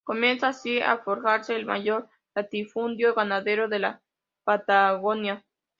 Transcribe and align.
Comienza 0.03 0.47
así 0.47 0.81
a 0.81 0.97
forjarse 0.97 1.55
el 1.55 1.67
mayor 1.67 2.09
latifundio 2.33 3.13
ganadero 3.13 3.67
de 3.67 3.77
la 3.77 4.01
Patagonia. 4.43 5.45